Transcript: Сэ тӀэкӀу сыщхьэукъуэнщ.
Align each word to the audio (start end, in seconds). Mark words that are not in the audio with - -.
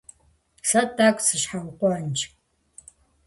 Сэ 0.69 0.81
тӀэкӀу 0.95 1.23
сыщхьэукъуэнщ. 1.25 2.19